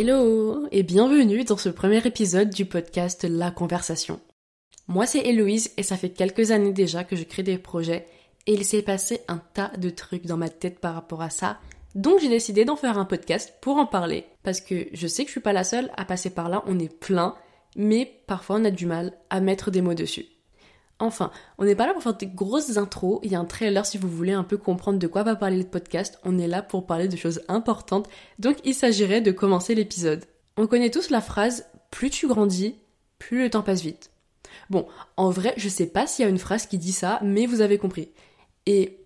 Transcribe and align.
Hello 0.00 0.66
et 0.72 0.82
bienvenue 0.82 1.44
dans 1.44 1.58
ce 1.58 1.68
premier 1.68 1.98
épisode 2.06 2.48
du 2.48 2.64
podcast 2.64 3.26
La 3.28 3.50
Conversation. 3.50 4.18
Moi 4.88 5.04
c'est 5.04 5.18
Héloïse 5.18 5.74
et 5.76 5.82
ça 5.82 5.98
fait 5.98 6.08
quelques 6.08 6.52
années 6.52 6.72
déjà 6.72 7.04
que 7.04 7.16
je 7.16 7.22
crée 7.22 7.42
des 7.42 7.58
projets 7.58 8.06
et 8.46 8.54
il 8.54 8.64
s'est 8.64 8.80
passé 8.80 9.20
un 9.28 9.42
tas 9.52 9.70
de 9.76 9.90
trucs 9.90 10.24
dans 10.24 10.38
ma 10.38 10.48
tête 10.48 10.78
par 10.78 10.94
rapport 10.94 11.20
à 11.20 11.28
ça. 11.28 11.58
Donc 11.94 12.18
j'ai 12.18 12.30
décidé 12.30 12.64
d'en 12.64 12.76
faire 12.76 12.96
un 12.96 13.04
podcast 13.04 13.52
pour 13.60 13.76
en 13.76 13.84
parler 13.84 14.24
parce 14.42 14.62
que 14.62 14.86
je 14.94 15.06
sais 15.06 15.24
que 15.24 15.28
je 15.28 15.32
suis 15.32 15.40
pas 15.42 15.52
la 15.52 15.64
seule 15.64 15.90
à 15.98 16.06
passer 16.06 16.30
par 16.30 16.48
là, 16.48 16.64
on 16.66 16.78
est 16.78 16.88
plein, 16.88 17.34
mais 17.76 18.22
parfois 18.26 18.56
on 18.56 18.64
a 18.64 18.70
du 18.70 18.86
mal 18.86 19.12
à 19.28 19.42
mettre 19.42 19.70
des 19.70 19.82
mots 19.82 19.92
dessus. 19.92 20.24
Enfin, 21.00 21.30
on 21.58 21.64
n'est 21.64 21.74
pas 21.74 21.86
là 21.86 21.94
pour 21.94 22.02
faire 22.02 22.16
des 22.16 22.26
grosses 22.26 22.76
intros, 22.76 23.20
il 23.22 23.32
y 23.32 23.34
a 23.34 23.40
un 23.40 23.44
trailer 23.46 23.84
si 23.86 23.98
vous 23.98 24.08
voulez 24.08 24.32
un 24.32 24.44
peu 24.44 24.58
comprendre 24.58 24.98
de 24.98 25.06
quoi 25.06 25.22
va 25.22 25.34
parler 25.34 25.56
le 25.56 25.64
podcast, 25.64 26.18
on 26.24 26.38
est 26.38 26.46
là 26.46 26.62
pour 26.62 26.86
parler 26.86 27.08
de 27.08 27.16
choses 27.16 27.40
importantes, 27.48 28.08
donc 28.38 28.58
il 28.64 28.74
s'agirait 28.74 29.22
de 29.22 29.32
commencer 29.32 29.74
l'épisode. 29.74 30.24
On 30.56 30.66
connaît 30.66 30.90
tous 30.90 31.10
la 31.10 31.20
phrase 31.20 31.66
plus 31.90 32.10
tu 32.10 32.28
grandis, 32.28 32.76
plus 33.18 33.42
le 33.42 33.50
temps 33.50 33.62
passe 33.62 33.82
vite. 33.82 34.10
Bon, 34.68 34.86
en 35.16 35.30
vrai, 35.30 35.54
je 35.56 35.68
sais 35.68 35.86
pas 35.86 36.06
s'il 36.06 36.24
y 36.24 36.26
a 36.26 36.30
une 36.30 36.38
phrase 36.38 36.66
qui 36.66 36.78
dit 36.78 36.92
ça, 36.92 37.18
mais 37.22 37.46
vous 37.46 37.60
avez 37.60 37.78
compris. 37.78 38.10
Et 38.66 38.98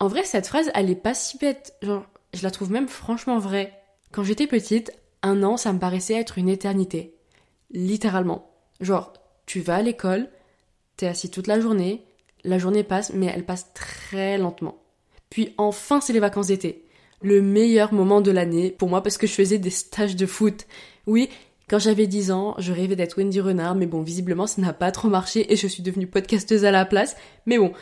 en 0.00 0.08
vrai, 0.08 0.24
cette 0.24 0.46
phrase, 0.46 0.70
elle 0.74 0.90
est 0.90 0.94
pas 0.94 1.14
si 1.14 1.38
bête. 1.38 1.74
Genre, 1.82 2.04
je 2.34 2.42
la 2.42 2.50
trouve 2.50 2.70
même 2.70 2.88
franchement 2.88 3.38
vraie. 3.38 3.72
Quand 4.12 4.22
j'étais 4.22 4.46
petite, 4.46 4.92
un 5.22 5.42
an, 5.42 5.56
ça 5.56 5.72
me 5.72 5.78
paraissait 5.78 6.14
être 6.14 6.38
une 6.38 6.48
éternité. 6.48 7.14
Littéralement. 7.70 8.50
Genre, 8.80 9.12
tu 9.46 9.60
vas 9.60 9.76
à 9.76 9.82
l'école, 9.82 10.28
T'es 10.96 11.06
assis 11.06 11.30
toute 11.30 11.46
la 11.46 11.60
journée, 11.60 12.04
la 12.44 12.58
journée 12.58 12.82
passe, 12.82 13.12
mais 13.12 13.26
elle 13.26 13.44
passe 13.44 13.72
très 13.74 14.38
lentement. 14.38 14.76
Puis 15.30 15.54
enfin, 15.58 16.00
c'est 16.00 16.12
les 16.12 16.20
vacances 16.20 16.46
d'été. 16.46 16.84
Le 17.22 17.42
meilleur 17.42 17.92
moment 17.92 18.20
de 18.20 18.30
l'année 18.30 18.70
pour 18.70 18.88
moi 18.88 19.02
parce 19.02 19.18
que 19.18 19.26
je 19.26 19.32
faisais 19.32 19.58
des 19.58 19.70
stages 19.70 20.16
de 20.16 20.26
foot. 20.26 20.66
Oui, 21.06 21.28
quand 21.68 21.78
j'avais 21.78 22.06
10 22.06 22.30
ans, 22.30 22.54
je 22.58 22.72
rêvais 22.72 22.96
d'être 22.96 23.18
Wendy 23.18 23.40
Renard, 23.40 23.74
mais 23.74 23.86
bon, 23.86 24.02
visiblement, 24.02 24.46
ça 24.46 24.62
n'a 24.62 24.72
pas 24.72 24.92
trop 24.92 25.08
marché 25.08 25.52
et 25.52 25.56
je 25.56 25.66
suis 25.66 25.82
devenue 25.82 26.06
podcasteuse 26.06 26.64
à 26.64 26.70
la 26.70 26.84
place. 26.84 27.16
Mais 27.44 27.58
bon, 27.58 27.72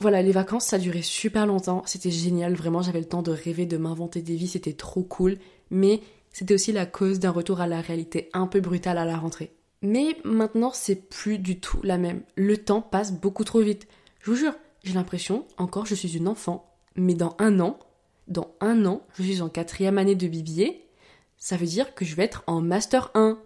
voilà, 0.00 0.22
les 0.22 0.32
vacances, 0.32 0.64
ça 0.64 0.78
durait 0.78 1.02
super 1.02 1.46
longtemps. 1.46 1.82
C'était 1.84 2.10
génial, 2.10 2.54
vraiment, 2.54 2.82
j'avais 2.82 3.00
le 3.00 3.04
temps 3.06 3.22
de 3.22 3.30
rêver, 3.30 3.66
de 3.66 3.76
m'inventer 3.76 4.22
des 4.22 4.34
vies, 4.34 4.48
c'était 4.48 4.72
trop 4.72 5.02
cool. 5.02 5.38
Mais 5.70 6.00
c'était 6.32 6.54
aussi 6.54 6.72
la 6.72 6.86
cause 6.86 7.20
d'un 7.20 7.30
retour 7.30 7.60
à 7.60 7.66
la 7.66 7.80
réalité 7.80 8.30
un 8.32 8.46
peu 8.46 8.60
brutale 8.60 8.98
à 8.98 9.04
la 9.04 9.16
rentrée. 9.16 9.52
Mais 9.82 10.16
maintenant, 10.24 10.70
c'est 10.72 11.08
plus 11.08 11.38
du 11.38 11.58
tout 11.58 11.80
la 11.82 11.98
même. 11.98 12.22
Le 12.36 12.56
temps 12.56 12.80
passe 12.80 13.12
beaucoup 13.12 13.44
trop 13.44 13.60
vite. 13.60 13.88
Je 14.20 14.30
vous 14.30 14.36
jure, 14.36 14.54
j'ai 14.84 14.94
l'impression, 14.94 15.46
encore, 15.58 15.86
je 15.86 15.96
suis 15.96 16.16
une 16.16 16.28
enfant. 16.28 16.72
Mais 16.94 17.14
dans 17.14 17.34
un 17.38 17.58
an, 17.60 17.78
dans 18.28 18.54
un 18.60 18.86
an, 18.86 19.02
je 19.14 19.22
suis 19.24 19.42
en 19.42 19.48
quatrième 19.48 19.98
année 19.98 20.14
de 20.14 20.28
BBA. 20.28 20.72
Ça 21.36 21.56
veut 21.56 21.66
dire 21.66 21.94
que 21.94 22.04
je 22.04 22.14
vais 22.14 22.22
être 22.22 22.44
en 22.46 22.60
Master 22.60 23.10
1. 23.14 23.38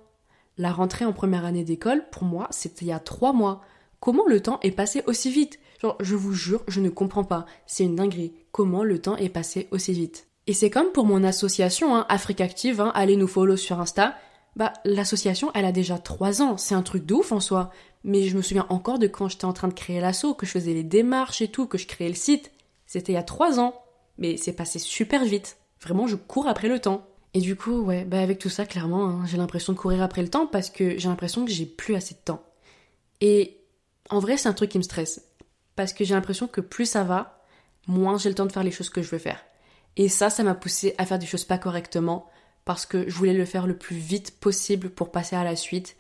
La 0.59 0.73
rentrée 0.73 1.05
en 1.05 1.13
première 1.13 1.45
année 1.45 1.65
d'école, 1.65 2.05
pour 2.11 2.25
moi, 2.25 2.49
c'était 2.51 2.85
il 2.85 2.89
y 2.89 2.93
a 2.93 2.99
trois 2.99 3.33
mois. 3.33 3.63
Comment 4.01 4.27
le 4.27 4.41
temps 4.41 4.61
est 4.63 4.71
passé 4.71 5.03
aussi 5.07 5.31
vite? 5.31 5.59
Je 6.01 6.15
vous 6.15 6.33
jure, 6.33 6.63
je 6.69 6.81
ne 6.81 6.91
comprends 6.91 7.25
pas. 7.25 7.47
C'est 7.67 7.85
une 7.85 7.97
dinguerie. 7.97 8.35
Comment 8.53 8.85
le 8.85 8.99
temps 8.99 9.17
est 9.17 9.29
passé 9.29 9.69
aussi 9.71 9.93
vite? 9.93 10.27
Et 10.47 10.53
c'est 10.53 10.71
comme 10.71 10.93
pour 10.93 11.07
mon 11.07 11.25
association, 11.25 11.97
hein, 11.97 12.07
Afrique 12.09 12.41
Active, 12.41 12.81
hein, 12.81 12.93
allez 12.95 13.17
nous 13.17 13.27
follow 13.27 13.57
sur 13.57 13.81
Insta. 13.81 14.15
Bah, 14.57 14.73
l'association, 14.85 15.51
elle 15.55 15.67
a 15.67 15.73
déjà 15.73 15.99
trois 15.99 16.43
ans. 16.43 16.57
C'est 16.57 16.75
un 16.75 16.83
truc 16.83 17.05
de 17.05 17.15
ouf 17.15 17.31
en 17.31 17.41
soi. 17.41 17.71
Mais 18.05 18.23
je 18.25 18.37
me 18.37 18.43
souviens 18.43 18.67
encore 18.71 18.99
de 18.99 19.07
quand 19.07 19.29
j'étais 19.29 19.45
en 19.45 19.53
train 19.53 19.69
de 19.69 19.75
créer 19.75 20.01
l'asso, 20.01 20.35
que 20.37 20.47
je 20.47 20.53
faisais 20.53 20.73
les 20.73 20.83
démarches 20.83 21.43
et 21.43 21.49
tout, 21.49 21.67
que 21.67 21.79
je 21.79 21.87
créais 21.87 22.09
le 22.09 22.15
site. 22.15 22.51
C'était 22.87 23.13
il 23.13 23.17
y 23.17 23.19
a 23.19 23.23
trois 23.23 23.61
ans. 23.61 23.75
Mais 24.19 24.37
c'est 24.37 24.53
passé 24.53 24.79
super 24.79 25.25
vite. 25.25 25.59
Vraiment, 25.83 26.07
je 26.07 26.17
cours 26.17 26.49
après 26.49 26.69
le 26.69 26.81
temps. 26.81 27.07
Et 27.35 27.41
du 27.41 27.55
coup, 27.55 27.81
ouais, 27.83 28.05
bah 28.05 28.21
avec 28.21 28.39
tout 28.39 28.49
ça, 28.49 28.65
clairement, 28.65 29.05
hein, 29.07 29.27
j'ai 29.27 29.37
l'impression 29.37 29.75
de 29.75 29.79
courir 29.79 30.03
après 30.03 30.23
le 30.23 30.29
temps 30.29 30.47
parce 30.47 30.71
que 30.71 30.99
j'ai 30.99 31.09
l'impression 31.09 31.45
que 31.45 31.51
j'ai 31.51 31.67
plus 31.67 31.95
assez 31.95 32.15
de 32.15 32.21
temps. 32.21 32.43
Et 33.21 33.61
en 34.09 34.21
vrai, 34.21 34.39
c'est 34.39 34.49
un 34.49 34.55
truc 34.55 34.71
qui 34.71 34.79
me 34.79 34.83
stresse. 34.83 35.23
Parce 35.75 35.93
que 35.93 36.03
j'ai 36.03 36.15
l'impression 36.15 36.47
que 36.47 36.63
plus 36.63 36.87
ça 36.87 37.05
va, 37.05 37.45
moins 37.87 38.17
j'ai 38.17 38.31
le 38.31 38.35
temps 38.35 38.47
de 38.47 38.53
faire 38.53 38.65
les 38.65 38.71
choses 38.71 38.89
que 38.89 39.03
je 39.03 39.11
veux 39.11 39.19
faire. 39.19 39.41
Et 39.97 40.09
ça, 40.09 40.31
ça 40.31 40.45
m'a 40.45 40.55
poussé 40.55 40.95
à 40.97 41.05
faire 41.05 41.19
des 41.19 41.27
choses 41.27 41.45
pas 41.45 41.59
correctement, 41.59 42.27
parce 42.67 42.85
que 42.85 43.09
je 43.09 43.15
voulais 43.15 43.33
le 43.33 43.45
faire 43.47 43.67
le 43.67 43.79
plus 43.79 43.97
vite 43.97 44.33
possible 44.39 44.91
pour 44.91 45.11
passer 45.11 45.37
à 45.37 45.45
la 45.45 45.57
suite. 45.57 45.97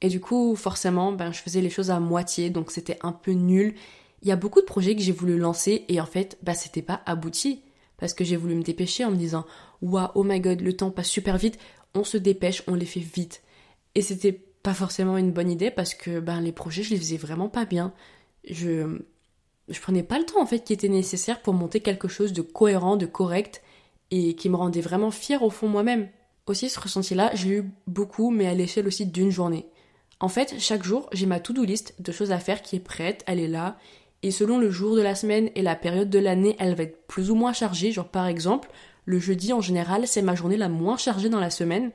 Et 0.00 0.08
du 0.08 0.20
coup, 0.20 0.54
forcément, 0.54 1.12
ben, 1.12 1.32
je 1.32 1.40
faisais 1.40 1.60
les 1.60 1.70
choses 1.70 1.90
à 1.90 1.98
moitié, 1.98 2.50
donc 2.50 2.70
c'était 2.70 2.98
un 3.02 3.12
peu 3.12 3.32
nul. 3.32 3.74
Il 4.22 4.28
y 4.28 4.32
a 4.32 4.36
beaucoup 4.36 4.60
de 4.60 4.66
projets 4.66 4.94
que 4.94 5.02
j'ai 5.02 5.12
voulu 5.12 5.36
lancer 5.38 5.84
et 5.88 6.00
en 6.00 6.06
fait, 6.06 6.38
bah, 6.42 6.54
c'était 6.54 6.82
pas 6.82 7.02
abouti. 7.04 7.62
Parce 7.98 8.14
que 8.14 8.24
j'ai 8.24 8.36
voulu 8.36 8.54
me 8.54 8.62
dépêcher 8.62 9.04
en 9.04 9.10
me 9.10 9.16
disant, 9.16 9.44
waouh, 9.82 10.08
oh 10.14 10.22
my 10.22 10.40
god, 10.40 10.60
le 10.60 10.76
temps 10.76 10.90
passe 10.90 11.08
super 11.08 11.36
vite, 11.36 11.58
on 11.94 12.04
se 12.04 12.16
dépêche, 12.16 12.62
on 12.68 12.74
les 12.74 12.86
fait 12.86 13.00
vite. 13.00 13.42
Et 13.96 14.02
c'était 14.02 14.32
pas 14.32 14.74
forcément 14.74 15.16
une 15.18 15.32
bonne 15.32 15.50
idée 15.50 15.70
parce 15.72 15.94
que 15.94 16.20
ben, 16.20 16.40
les 16.40 16.52
projets, 16.52 16.84
je 16.84 16.90
les 16.90 16.96
faisais 16.96 17.16
vraiment 17.16 17.48
pas 17.48 17.64
bien. 17.64 17.92
Je, 18.48 19.00
je 19.68 19.80
prenais 19.80 20.04
pas 20.04 20.18
le 20.18 20.26
temps 20.26 20.40
en 20.40 20.46
fait 20.46 20.60
qui 20.60 20.72
était 20.74 20.88
nécessaire 20.88 21.42
pour 21.42 21.54
monter 21.54 21.80
quelque 21.80 22.08
chose 22.08 22.32
de 22.32 22.42
cohérent, 22.42 22.96
de 22.96 23.06
correct 23.06 23.62
et 24.10 24.34
qui 24.34 24.48
me 24.48 24.56
rendait 24.56 24.80
vraiment 24.80 25.10
fière 25.10 25.42
au 25.42 25.50
fond 25.50 25.68
moi-même. 25.68 26.08
Aussi, 26.46 26.68
ce 26.68 26.78
ressenti-là, 26.78 27.30
j'ai 27.34 27.48
eu 27.50 27.70
beaucoup, 27.86 28.30
mais 28.30 28.46
à 28.46 28.54
l'échelle 28.54 28.86
aussi 28.86 29.06
d'une 29.06 29.30
journée. 29.30 29.66
En 30.20 30.28
fait, 30.28 30.54
chaque 30.58 30.84
jour, 30.84 31.08
j'ai 31.12 31.26
ma 31.26 31.40
to-do 31.40 31.64
list 31.64 31.94
de 32.00 32.12
choses 32.12 32.32
à 32.32 32.38
faire 32.38 32.62
qui 32.62 32.76
est 32.76 32.80
prête, 32.80 33.24
elle 33.26 33.40
est 33.40 33.48
là, 33.48 33.76
et 34.24 34.30
selon 34.30 34.58
le 34.58 34.70
jour 34.70 34.96
de 34.96 35.02
la 35.02 35.14
semaine 35.14 35.50
et 35.54 35.60
la 35.60 35.76
période 35.76 36.08
de 36.08 36.18
l'année, 36.18 36.56
elle 36.58 36.74
va 36.74 36.84
être 36.84 37.06
plus 37.06 37.30
ou 37.30 37.34
moins 37.34 37.52
chargée. 37.52 37.92
Genre, 37.92 38.08
par 38.08 38.26
exemple, 38.26 38.70
le 39.04 39.18
jeudi 39.18 39.52
en 39.52 39.60
général, 39.60 40.06
c'est 40.06 40.22
ma 40.22 40.34
journée 40.34 40.56
la 40.56 40.70
moins 40.70 40.96
chargée 40.96 41.28
dans 41.28 41.40
la 41.40 41.50
semaine. 41.50 41.90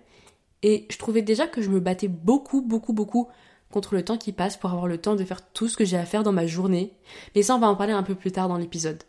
Et 0.62 0.86
je 0.92 0.98
trouvais 1.00 1.24
déjà 1.24 1.48
que 1.48 1.64
je 1.64 1.72
me 1.72 1.80
battais 1.80 2.08
beaucoup, 2.08 2.62
beaucoup, 2.62 2.94
beaucoup 2.94 3.30
contre 3.72 3.96
le 3.96 4.06
temps 4.06 4.18
qui 4.18 4.32
passe 4.32 4.58
pour 4.58 4.70
avoir 4.70 4.86
le 4.86 5.00
temps 5.00 5.16
de 5.16 5.24
faire 5.24 5.42
tout 5.52 5.68
ce 5.68 5.76
que 5.76 5.86
j'ai 5.86 5.98
à 5.98 6.06
faire 6.06 6.22
dans 6.22 6.32
ma 6.32 6.46
journée. 6.46 6.94
Mais 7.36 7.42
ça, 7.42 7.56
on 7.56 7.60
va 7.60 7.68
en 7.68 7.76
parler 7.76 7.94
un 7.94 8.04
peu 8.04 8.14
plus 8.14 8.32
tard 8.32 8.48
dans 8.48 8.58
l'épisode. 8.58 9.02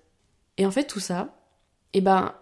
Et 0.56 0.64
en 0.64 0.70
fait, 0.70 0.84
tout 0.84 1.00
ça, 1.00 1.36
eh 1.92 2.00
ben, 2.00 2.32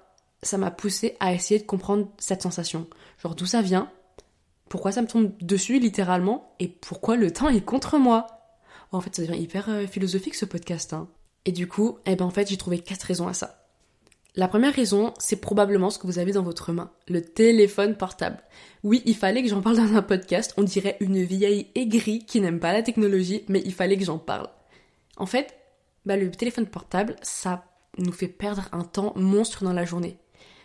ça 0.43 0.59
m'a 0.59 0.71
poussé 0.71 1.17
à 1.21 1.33
essayer 1.33 1.61
de 1.61 1.67
comprendre 1.67 2.09
cette 2.19 2.43
sensation. 2.43 2.87
Genre 3.23 3.35
d'où 3.35 3.47
ça 3.47 3.63
vient, 3.63 3.91
pourquoi 4.69 4.93
ça 4.93 5.03
me 5.03 5.07
tombe 5.07 5.33
dessus 5.41 5.79
littéralement, 5.79 6.55
et 6.59 6.69
pourquoi 6.69 7.17
le 7.17 7.33
temps 7.33 7.49
est 7.49 7.65
contre 7.65 7.99
moi. 7.99 8.27
en 8.93 9.01
fait, 9.01 9.15
ça 9.15 9.23
devient 9.23 9.41
hyper 9.41 9.69
euh, 9.69 9.87
philosophique 9.87 10.35
ce 10.35 10.45
podcast. 10.45 10.93
Hein. 10.93 11.09
Et 11.45 11.53
du 11.53 11.67
coup, 11.67 11.99
eh 12.07 12.17
ben 12.17 12.25
en 12.25 12.31
fait, 12.31 12.49
j'ai 12.49 12.57
trouvé 12.57 12.79
quatre 12.79 13.03
raisons 13.03 13.29
à 13.29 13.35
ça. 13.35 13.65
La 14.37 14.47
première 14.47 14.75
raison, 14.75 15.15
c'est 15.19 15.41
probablement 15.41 15.91
ce 15.91 15.99
que 15.99 16.07
vous 16.07 16.19
avez 16.19 16.33
dans 16.33 16.43
votre 16.43 16.73
main, 16.73 16.93
le 17.09 17.23
téléphone 17.23 17.97
portable. 17.97 18.39
Oui, 18.85 19.03
il 19.05 19.17
fallait 19.17 19.43
que 19.43 19.49
j'en 19.49 19.63
parle 19.63 19.79
dans 19.79 19.97
un 19.97 20.03
podcast, 20.03 20.55
on 20.57 20.63
dirait 20.63 20.97
une 21.01 21.25
vieille 21.25 21.69
aigrie 21.75 22.25
qui 22.25 22.41
n'aime 22.41 22.61
pas 22.61 22.73
la 22.73 22.83
technologie, 22.83 23.45
mais 23.49 23.63
il 23.65 23.75
fallait 23.75 23.97
que 23.97 24.05
j'en 24.05 24.19
parle. 24.19 24.49
En 25.17 25.27
fait, 25.27 25.57
bah, 26.07 26.17
le 26.17 26.31
téléphone 26.31 26.67
portable, 26.67 27.17
ça 27.23 27.65
nous 27.97 28.13
fait 28.13 28.29
perdre 28.29 28.69
un 28.73 28.85
temps 28.85 29.13
monstre 29.17 29.65
dans 29.65 29.73
la 29.73 29.85
journée. 29.85 30.19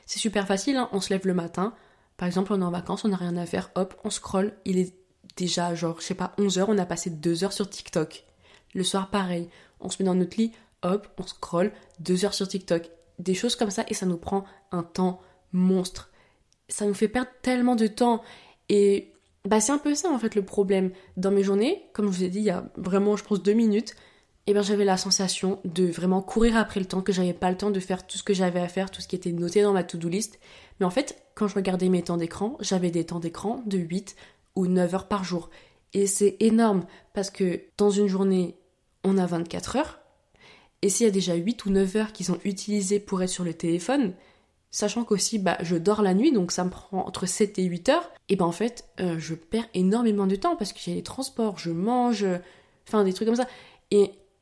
C'est 0.05 0.19
super 0.19 0.47
facile, 0.47 0.77
hein. 0.77 0.89
on 0.91 1.01
se 1.01 1.09
lève 1.09 1.25
le 1.25 1.33
matin, 1.33 1.73
par 2.17 2.27
exemple 2.27 2.53
on 2.53 2.61
est 2.61 2.65
en 2.65 2.71
vacances, 2.71 3.05
on 3.05 3.09
n'a 3.09 3.17
rien 3.17 3.37
à 3.37 3.45
faire, 3.45 3.71
hop, 3.75 3.95
on 4.03 4.09
scrolle, 4.09 4.53
il 4.65 4.77
est 4.77 4.93
déjà 5.35 5.73
genre, 5.75 5.99
je 5.99 6.05
sais 6.05 6.15
pas, 6.15 6.33
11 6.37 6.59
heures, 6.59 6.69
on 6.69 6.77
a 6.77 6.85
passé 6.85 7.09
2 7.09 7.43
heures 7.43 7.53
sur 7.53 7.69
TikTok. 7.69 8.25
Le 8.73 8.83
soir 8.83 9.09
pareil, 9.09 9.49
on 9.79 9.89
se 9.89 10.01
met 10.01 10.05
dans 10.05 10.15
notre 10.15 10.37
lit, 10.37 10.51
hop, 10.81 11.07
on 11.17 11.23
scrolle, 11.23 11.71
2 11.99 12.25
heures 12.25 12.33
sur 12.33 12.47
TikTok. 12.47 12.89
Des 13.19 13.33
choses 13.33 13.55
comme 13.55 13.69
ça 13.69 13.85
et 13.87 13.93
ça 13.93 14.05
nous 14.05 14.17
prend 14.17 14.45
un 14.71 14.83
temps 14.83 15.21
monstre. 15.51 16.09
Ça 16.67 16.85
nous 16.85 16.93
fait 16.93 17.07
perdre 17.07 17.29
tellement 17.41 17.75
de 17.75 17.87
temps 17.87 18.23
et 18.69 19.11
bah 19.45 19.59
c'est 19.59 19.71
un 19.71 19.77
peu 19.77 19.93
ça 19.93 20.09
en 20.09 20.17
fait 20.17 20.35
le 20.35 20.43
problème. 20.43 20.91
Dans 21.17 21.31
mes 21.31 21.43
journées, 21.43 21.85
comme 21.93 22.05
je 22.05 22.17
vous 22.17 22.23
ai 22.23 22.29
dit 22.29 22.39
il 22.39 22.45
y 22.45 22.49
a 22.49 22.65
vraiment 22.75 23.15
je 23.15 23.23
pense 23.23 23.41
deux 23.41 23.53
minutes, 23.53 23.95
eh 24.45 24.53
ben 24.53 24.61
j'avais 24.61 24.83
la 24.83 24.97
sensation 24.97 25.59
de 25.63 25.85
vraiment 25.85 26.21
courir 26.21 26.57
après 26.57 26.79
le 26.79 26.85
temps, 26.85 27.01
que 27.01 27.13
j'avais 27.13 27.33
pas 27.33 27.49
le 27.49 27.57
temps 27.57 27.71
de 27.71 27.79
faire 27.79 28.05
tout 28.05 28.17
ce 28.17 28.23
que 28.23 28.33
j'avais 28.33 28.59
à 28.59 28.67
faire, 28.67 28.91
tout 28.91 29.01
ce 29.01 29.07
qui 29.07 29.15
était 29.15 29.31
noté 29.31 29.61
dans 29.61 29.71
ma 29.71 29.83
to-do 29.83 30.09
list. 30.09 30.39
Mais 30.79 30.85
en 30.85 30.89
fait, 30.89 31.23
quand 31.35 31.47
je 31.47 31.55
regardais 31.55 31.87
mes 31.87 32.03
temps 32.03 32.17
d'écran, 32.17 32.57
j'avais 32.59 32.91
des 32.91 33.05
temps 33.05 33.19
d'écran 33.19 33.63
de 33.65 33.77
8 33.77 34.15
ou 34.55 34.67
9 34.67 34.95
heures 34.95 35.07
par 35.07 35.23
jour. 35.23 35.49
Et 35.93 36.07
c'est 36.07 36.35
énorme 36.41 36.85
parce 37.13 37.29
que 37.29 37.61
dans 37.77 37.89
une 37.89 38.07
journée, 38.07 38.57
on 39.05 39.17
a 39.17 39.25
24 39.25 39.77
heures. 39.77 39.99
Et 40.81 40.89
s'il 40.89 41.05
y 41.05 41.09
a 41.09 41.13
déjà 41.13 41.35
8 41.35 41.65
ou 41.65 41.69
9 41.69 41.95
heures 41.95 42.11
qui 42.11 42.25
sont 42.25 42.39
utilisées 42.43 42.99
pour 42.99 43.23
être 43.23 43.29
sur 43.29 43.45
le 43.45 43.53
téléphone, 43.53 44.13
sachant 44.71 45.05
qu'aussi 45.05 45.39
bah, 45.39 45.57
je 45.61 45.77
dors 45.77 46.01
la 46.01 46.13
nuit, 46.13 46.33
donc 46.33 46.51
ça 46.51 46.65
me 46.65 46.69
prend 46.69 47.05
entre 47.05 47.25
7 47.25 47.59
et 47.59 47.63
8 47.63 47.89
heures, 47.89 48.11
et 48.27 48.35
ben 48.35 48.45
en 48.45 48.51
fait, 48.51 48.89
euh, 48.99 49.17
je 49.19 49.35
perds 49.35 49.67
énormément 49.73 50.27
de 50.27 50.35
temps 50.35 50.57
parce 50.57 50.73
que 50.73 50.79
j'ai 50.79 50.95
les 50.95 51.03
transports, 51.03 51.57
je 51.59 51.71
mange, 51.71 52.25
enfin 52.85 53.05
des 53.05 53.13
trucs 53.13 53.27
comme 53.27 53.37
ça. 53.37 53.47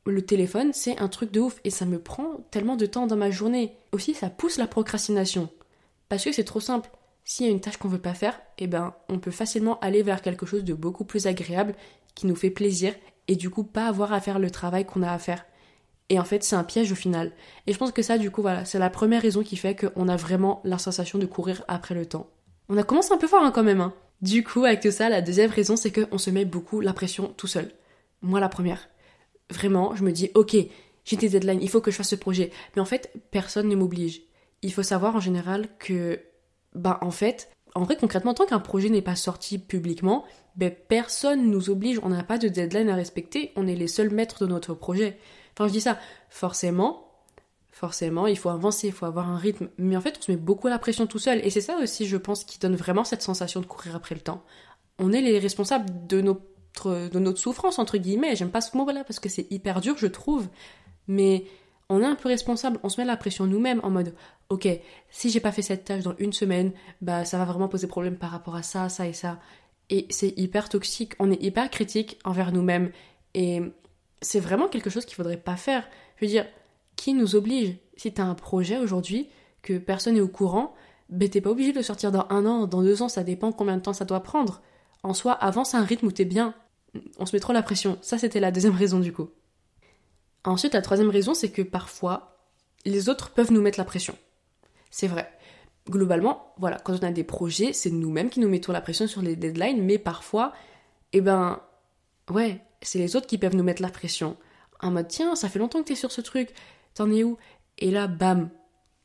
Le 0.06 0.22
téléphone, 0.22 0.72
c'est 0.72 0.98
un 0.98 1.08
truc 1.08 1.30
de 1.30 1.40
ouf 1.40 1.60
et 1.64 1.70
ça 1.70 1.84
me 1.84 2.00
prend 2.00 2.44
tellement 2.50 2.76
de 2.76 2.86
temps 2.86 3.06
dans 3.06 3.16
ma 3.16 3.30
journée. 3.30 3.76
Aussi, 3.92 4.14
ça 4.14 4.30
pousse 4.30 4.56
la 4.56 4.66
procrastination. 4.66 5.48
Parce 6.08 6.24
que 6.24 6.32
c'est 6.32 6.44
trop 6.44 6.60
simple. 6.60 6.90
S'il 7.24 7.46
y 7.46 7.48
a 7.48 7.52
une 7.52 7.60
tâche 7.60 7.76
qu'on 7.76 7.88
veut 7.88 7.98
pas 7.98 8.14
faire, 8.14 8.40
eh 8.58 8.66
ben, 8.66 8.94
on 9.08 9.20
peut 9.20 9.30
facilement 9.30 9.78
aller 9.80 10.02
vers 10.02 10.22
quelque 10.22 10.46
chose 10.46 10.64
de 10.64 10.74
beaucoup 10.74 11.04
plus 11.04 11.26
agréable, 11.26 11.74
qui 12.14 12.26
nous 12.26 12.34
fait 12.34 12.50
plaisir, 12.50 12.94
et 13.28 13.36
du 13.36 13.48
coup, 13.48 13.62
pas 13.62 13.86
avoir 13.86 14.12
à 14.12 14.20
faire 14.20 14.40
le 14.40 14.50
travail 14.50 14.84
qu'on 14.84 15.02
a 15.02 15.12
à 15.12 15.18
faire. 15.18 15.44
Et 16.08 16.18
en 16.18 16.24
fait, 16.24 16.42
c'est 16.42 16.56
un 16.56 16.64
piège 16.64 16.90
au 16.90 16.96
final. 16.96 17.32
Et 17.66 17.72
je 17.72 17.78
pense 17.78 17.92
que 17.92 18.02
ça, 18.02 18.18
du 18.18 18.30
coup, 18.30 18.42
voilà, 18.42 18.64
c'est 18.64 18.78
la 18.78 18.90
première 18.90 19.22
raison 19.22 19.42
qui 19.42 19.56
fait 19.56 19.76
qu'on 19.76 20.08
a 20.08 20.16
vraiment 20.16 20.60
la 20.64 20.78
sensation 20.78 21.18
de 21.18 21.26
courir 21.26 21.64
après 21.68 21.94
le 21.94 22.06
temps. 22.06 22.28
On 22.68 22.76
a 22.76 22.82
commencé 22.82 23.12
un 23.12 23.18
peu 23.18 23.28
fort 23.28 23.42
hein, 23.42 23.52
quand 23.52 23.62
même. 23.62 23.80
Hein. 23.80 23.94
Du 24.20 24.44
coup, 24.44 24.64
avec 24.64 24.80
tout 24.80 24.90
ça, 24.90 25.08
la 25.08 25.22
deuxième 25.22 25.50
raison, 25.50 25.76
c'est 25.76 25.92
qu'on 25.92 26.18
se 26.18 26.30
met 26.30 26.44
beaucoup 26.44 26.80
la 26.80 26.92
pression 26.92 27.32
tout 27.36 27.46
seul. 27.46 27.70
Moi, 28.20 28.40
la 28.40 28.48
première. 28.48 28.88
Vraiment, 29.50 29.94
je 29.94 30.04
me 30.04 30.12
dis, 30.12 30.30
ok, 30.34 30.56
j'ai 31.04 31.16
des 31.16 31.28
deadlines, 31.28 31.62
il 31.62 31.68
faut 31.68 31.80
que 31.80 31.90
je 31.90 31.96
fasse 31.96 32.10
ce 32.10 32.16
projet. 32.16 32.50
Mais 32.74 32.82
en 32.82 32.86
fait, 32.86 33.12
personne 33.30 33.68
ne 33.68 33.76
m'oblige. 33.76 34.22
Il 34.62 34.72
faut 34.72 34.82
savoir 34.82 35.16
en 35.16 35.20
général 35.20 35.68
que, 35.78 36.20
bah, 36.74 36.98
en 37.02 37.10
fait, 37.10 37.50
en 37.74 37.84
vrai, 37.84 37.96
concrètement, 37.96 38.34
tant 38.34 38.46
qu'un 38.46 38.60
projet 38.60 38.88
n'est 38.90 39.02
pas 39.02 39.16
sorti 39.16 39.58
publiquement, 39.58 40.24
ben, 40.56 40.72
personne 40.88 41.50
nous 41.50 41.70
oblige, 41.70 41.98
on 42.02 42.10
n'a 42.10 42.22
pas 42.22 42.38
de 42.38 42.48
deadline 42.48 42.90
à 42.90 42.94
respecter, 42.94 43.52
on 43.56 43.66
est 43.66 43.74
les 43.74 43.88
seuls 43.88 44.10
maîtres 44.10 44.44
de 44.44 44.50
notre 44.50 44.74
projet. 44.74 45.18
Enfin, 45.54 45.68
je 45.68 45.72
dis 45.72 45.80
ça, 45.80 45.98
forcément, 46.28 47.12
forcément, 47.70 48.26
il 48.26 48.36
faut 48.36 48.50
avancer, 48.50 48.88
il 48.88 48.92
faut 48.92 49.06
avoir 49.06 49.28
un 49.28 49.38
rythme, 49.38 49.68
mais 49.78 49.96
en 49.96 50.00
fait, 50.00 50.16
on 50.18 50.22
se 50.22 50.30
met 50.30 50.36
beaucoup 50.36 50.68
la 50.68 50.78
pression 50.78 51.06
tout 51.06 51.18
seul, 51.18 51.40
et 51.44 51.50
c'est 51.50 51.60
ça 51.62 51.76
aussi, 51.78 52.06
je 52.06 52.16
pense, 52.16 52.44
qui 52.44 52.58
donne 52.58 52.76
vraiment 52.76 53.04
cette 53.04 53.22
sensation 53.22 53.60
de 53.60 53.66
courir 53.66 53.96
après 53.96 54.14
le 54.14 54.20
temps. 54.20 54.44
On 54.98 55.12
est 55.12 55.22
les 55.22 55.38
responsables 55.38 56.06
de 56.06 56.20
notre, 56.20 56.42
de 56.84 57.18
notre 57.18 57.38
souffrance, 57.38 57.78
entre 57.78 57.98
guillemets, 57.98 58.36
j'aime 58.36 58.50
pas 58.50 58.60
ce 58.60 58.76
mot-là 58.76 59.04
parce 59.04 59.20
que 59.20 59.28
c'est 59.28 59.50
hyper 59.50 59.80
dur, 59.80 59.96
je 59.98 60.06
trouve, 60.06 60.48
mais 61.06 61.44
on 61.88 62.00
est 62.00 62.06
un 62.06 62.14
peu 62.14 62.28
responsable, 62.28 62.78
on 62.82 62.88
se 62.88 63.00
met 63.00 63.06
la 63.06 63.16
pression 63.16 63.46
nous-mêmes 63.46 63.80
en 63.82 63.90
mode 63.90 64.14
ok, 64.48 64.68
si 65.10 65.30
j'ai 65.30 65.40
pas 65.40 65.52
fait 65.52 65.62
cette 65.62 65.84
tâche 65.84 66.02
dans 66.02 66.16
une 66.18 66.32
semaine, 66.32 66.72
bah 67.00 67.24
ça 67.24 67.38
va 67.38 67.44
vraiment 67.44 67.68
poser 67.68 67.86
problème 67.86 68.16
par 68.16 68.30
rapport 68.30 68.54
à 68.56 68.62
ça, 68.62 68.88
ça 68.88 69.06
et 69.06 69.12
ça. 69.12 69.38
Et 69.90 70.06
c'est 70.10 70.38
hyper 70.38 70.68
toxique, 70.68 71.14
on 71.18 71.30
est 71.30 71.42
hyper 71.42 71.70
critique 71.70 72.18
envers 72.24 72.52
nous-mêmes 72.52 72.90
et 73.34 73.60
c'est 74.20 74.40
vraiment 74.40 74.68
quelque 74.68 74.90
chose 74.90 75.04
qu'il 75.04 75.16
faudrait 75.16 75.36
pas 75.36 75.56
faire. 75.56 75.86
Je 76.16 76.24
veux 76.24 76.30
dire, 76.30 76.46
qui 76.96 77.14
nous 77.14 77.34
oblige? 77.34 77.76
Si 77.96 78.12
t'as 78.12 78.24
un 78.24 78.34
projet 78.34 78.78
aujourd'hui 78.78 79.28
que 79.62 79.78
personne 79.78 80.14
n'est 80.14 80.20
au 80.20 80.28
courant, 80.28 80.74
ben 81.08 81.28
t'es 81.28 81.40
pas 81.40 81.50
obligé 81.50 81.72
de 81.72 81.82
sortir 81.82 82.10
dans 82.10 82.26
un 82.30 82.46
an, 82.46 82.66
dans 82.66 82.82
deux 82.82 83.02
ans, 83.02 83.08
ça 83.08 83.22
dépend 83.22 83.52
combien 83.52 83.76
de 83.76 83.82
temps 83.82 83.92
ça 83.92 84.04
doit 84.04 84.22
prendre. 84.22 84.62
En 85.02 85.14
soi, 85.14 85.32
avance 85.32 85.74
à 85.74 85.78
un 85.78 85.84
rythme 85.84 86.06
où 86.06 86.12
t'es 86.12 86.24
bien. 86.24 86.54
On 87.18 87.26
se 87.26 87.34
met 87.34 87.40
trop 87.40 87.52
la 87.52 87.62
pression. 87.62 87.98
Ça, 88.02 88.18
c'était 88.18 88.40
la 88.40 88.50
deuxième 88.50 88.76
raison 88.76 89.00
du 89.00 89.12
coup. 89.12 89.30
Ensuite, 90.44 90.74
la 90.74 90.82
troisième 90.82 91.10
raison, 91.10 91.34
c'est 91.34 91.50
que 91.50 91.62
parfois, 91.62 92.36
les 92.84 93.08
autres 93.08 93.30
peuvent 93.30 93.52
nous 93.52 93.62
mettre 93.62 93.78
la 93.78 93.84
pression. 93.84 94.16
C'est 94.90 95.06
vrai. 95.06 95.30
Globalement, 95.88 96.52
voilà, 96.58 96.78
quand 96.78 96.94
on 96.94 97.06
a 97.06 97.12
des 97.12 97.24
projets, 97.24 97.72
c'est 97.72 97.90
nous-mêmes 97.90 98.30
qui 98.30 98.40
nous 98.40 98.48
mettons 98.48 98.72
la 98.72 98.80
pression 98.80 99.06
sur 99.06 99.22
les 99.22 99.36
deadlines, 99.36 99.82
mais 99.82 99.98
parfois, 99.98 100.52
eh 101.12 101.20
ben, 101.20 101.60
ouais, 102.30 102.60
c'est 102.82 102.98
les 102.98 103.16
autres 103.16 103.26
qui 103.26 103.38
peuvent 103.38 103.56
nous 103.56 103.64
mettre 103.64 103.82
la 103.82 103.88
pression. 103.88 104.36
En 104.80 104.90
mode, 104.90 105.08
tiens, 105.08 105.34
ça 105.34 105.48
fait 105.48 105.58
longtemps 105.58 105.82
que 105.82 105.88
t'es 105.88 105.94
sur 105.94 106.12
ce 106.12 106.20
truc, 106.20 106.50
t'en 106.94 107.10
es 107.10 107.24
où? 107.24 107.36
Et 107.78 107.90
là, 107.90 108.06
bam, 108.06 108.50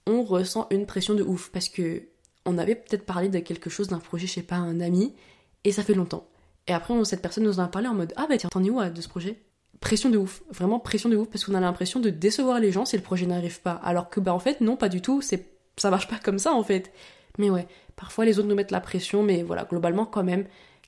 on 0.05 0.23
ressent 0.23 0.67
une 0.71 0.85
pression 0.85 1.13
de 1.13 1.23
ouf, 1.23 1.49
parce 1.51 1.69
que 1.69 2.03
on 2.45 2.57
avait 2.57 2.75
peut-être 2.75 3.05
parlé 3.05 3.29
de 3.29 3.39
quelque 3.39 3.69
chose, 3.69 3.87
d'un 3.87 3.99
projet, 3.99 4.27
je 4.27 4.33
sais 4.33 4.43
pas, 4.43 4.55
un 4.55 4.79
ami, 4.79 5.15
et 5.63 5.71
ça 5.71 5.83
fait 5.83 5.93
longtemps. 5.93 6.27
Et 6.67 6.73
après, 6.73 6.93
cette 7.05 7.21
personne 7.21 7.43
nous 7.43 7.59
en 7.59 7.63
a 7.63 7.67
parlé 7.67 7.87
en 7.87 7.93
mode, 7.93 8.13
ah 8.17 8.25
bah 8.29 8.37
tiens, 8.37 8.49
t'en 8.51 8.63
es 8.63 8.69
où 8.69 8.83
de 8.83 9.01
ce 9.01 9.07
projet? 9.07 9.41
Pression 9.79 10.09
de 10.09 10.17
ouf, 10.17 10.41
vraiment 10.49 10.79
pression 10.79 11.09
de 11.09 11.15
ouf, 11.15 11.29
parce 11.29 11.45
qu'on 11.45 11.53
a 11.53 11.59
l'impression 11.59 11.99
de 11.99 12.09
décevoir 12.09 12.59
les 12.59 12.71
gens 12.71 12.85
si 12.85 12.97
le 12.97 13.03
projet 13.03 13.25
n'arrive 13.25 13.61
pas. 13.61 13.73
Alors 13.83 14.09
que 14.09 14.19
bah 14.19 14.33
en 14.33 14.39
fait 14.39 14.59
non, 14.59 14.75
pas 14.75 14.89
du 14.89 15.01
tout, 15.01 15.21
c'est 15.21 15.45
ça 15.77 15.91
marche 15.91 16.07
pas 16.07 16.17
comme 16.17 16.39
ça 16.39 16.53
en 16.53 16.63
fait. 16.63 16.91
Mais 17.37 17.49
ouais, 17.49 17.67
parfois 17.95 18.25
les 18.25 18.39
autres 18.39 18.47
nous 18.47 18.55
mettent 18.55 18.71
la 18.71 18.81
pression, 18.81 19.21
mais 19.21 19.43
voilà, 19.43 19.65
globalement 19.65 20.05
quand 20.05 20.23
même, 20.23 20.45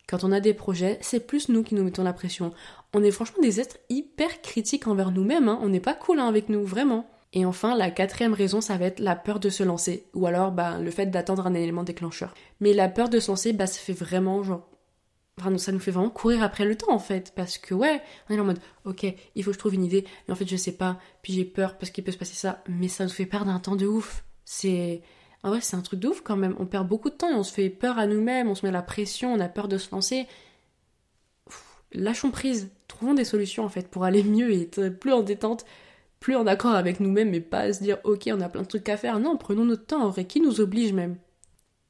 quand 0.09 0.23
on 0.23 0.31
a 0.31 0.39
des 0.39 0.55
projets, 0.55 0.97
c'est 1.01 1.19
plus 1.19 1.49
nous 1.49 1.61
qui 1.61 1.75
nous 1.75 1.83
mettons 1.83 2.03
la 2.03 2.13
pression. 2.13 2.51
On 2.95 3.03
est 3.03 3.11
franchement 3.11 3.43
des 3.43 3.59
êtres 3.59 3.77
hyper 3.89 4.41
critiques 4.41 4.87
envers 4.87 5.11
nous-mêmes, 5.11 5.47
hein. 5.47 5.59
on 5.61 5.69
n'est 5.69 5.79
pas 5.79 5.93
cool 5.93 6.19
hein, 6.19 6.27
avec 6.27 6.49
nous, 6.49 6.65
vraiment. 6.65 7.05
Et 7.33 7.45
enfin, 7.45 7.75
la 7.75 7.91
quatrième 7.91 8.33
raison, 8.33 8.59
ça 8.59 8.77
va 8.77 8.85
être 8.85 8.99
la 8.99 9.15
peur 9.15 9.39
de 9.39 9.51
se 9.51 9.61
lancer, 9.61 10.07
ou 10.15 10.25
alors 10.25 10.51
bah, 10.51 10.79
le 10.79 10.89
fait 10.89 11.05
d'attendre 11.05 11.45
un 11.45 11.53
élément 11.53 11.83
déclencheur. 11.83 12.33
Mais 12.59 12.73
la 12.73 12.89
peur 12.89 13.09
de 13.09 13.19
se 13.19 13.29
lancer, 13.29 13.53
bah, 13.53 13.67
ça 13.67 13.79
fait 13.79 13.93
vraiment 13.93 14.41
genre 14.41 14.67
Ça 15.57 15.71
nous 15.71 15.79
fait 15.79 15.91
vraiment 15.91 16.09
courir 16.09 16.43
après 16.43 16.65
le 16.65 16.75
temps 16.75 16.91
en 16.91 16.99
fait, 16.99 17.33
parce 17.35 17.57
que 17.57 17.73
ouais, 17.73 18.01
on 18.29 18.35
est 18.35 18.39
en 18.39 18.45
mode, 18.45 18.59
ok, 18.85 19.05
il 19.35 19.43
faut 19.43 19.51
que 19.51 19.55
je 19.55 19.59
trouve 19.59 19.73
une 19.73 19.85
idée, 19.85 20.05
mais 20.27 20.33
en 20.33 20.35
fait 20.35 20.47
je 20.47 20.55
sais 20.55 20.73
pas, 20.73 20.99
puis 21.21 21.33
j'ai 21.33 21.45
peur 21.45 21.77
parce 21.77 21.91
qu'il 21.91 22.03
peut 22.03 22.11
se 22.11 22.17
passer 22.17 22.35
ça, 22.35 22.63
mais 22.67 22.87
ça 22.87 23.03
nous 23.03 23.09
fait 23.09 23.25
perdre 23.25 23.51
un 23.51 23.59
temps 23.59 23.75
de 23.75 23.87
ouf. 23.87 24.23
C'est, 24.45 25.01
en 25.43 25.49
vrai 25.49 25.61
c'est 25.61 25.75
un 25.77 25.81
truc 25.81 25.99
de 25.99 26.07
ouf 26.07 26.21
quand 26.21 26.35
même, 26.37 26.55
on 26.59 26.65
perd 26.65 26.87
beaucoup 26.87 27.09
de 27.09 27.15
temps 27.15 27.29
et 27.29 27.35
on 27.35 27.43
se 27.43 27.53
fait 27.53 27.69
peur 27.69 27.97
à 27.97 28.07
nous-mêmes, 28.07 28.49
on 28.49 28.55
se 28.55 28.65
met 28.65 28.71
la 28.71 28.81
pression, 28.81 29.33
on 29.33 29.39
a 29.39 29.47
peur 29.49 29.67
de 29.67 29.77
se 29.77 29.91
lancer. 29.91 30.27
lâchons 31.93 32.31
prise, 32.31 32.69
trouvons 32.87 33.13
des 33.13 33.25
solutions 33.25 33.63
en 33.63 33.69
fait 33.69 33.87
pour 33.89 34.03
aller 34.03 34.23
mieux 34.23 34.51
et 34.51 34.61
être 34.63 34.89
plus 34.89 35.13
en 35.13 35.21
détente, 35.21 35.65
plus 36.19 36.35
en 36.35 36.47
accord 36.47 36.75
avec 36.75 36.99
nous-mêmes, 36.99 37.29
mais 37.31 37.41
pas 37.41 37.71
se 37.73 37.81
dire, 37.81 37.97
ok, 38.03 38.29
on 38.33 38.41
a 38.41 38.49
plein 38.49 38.63
de 38.63 38.67
trucs 38.67 38.89
à 38.89 38.97
faire. 38.97 39.19
Non, 39.19 39.37
prenons 39.37 39.65
notre 39.65 39.85
temps 39.85 40.03
en 40.03 40.09
vrai, 40.09 40.25
qui 40.25 40.41
nous 40.41 40.59
oblige 40.61 40.93
même? 40.93 41.17